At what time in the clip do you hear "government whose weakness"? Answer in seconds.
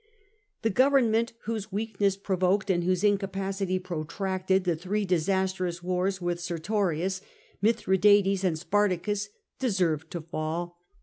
0.71-2.17